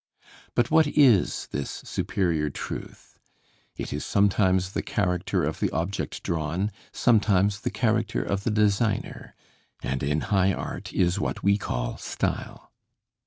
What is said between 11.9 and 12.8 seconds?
style.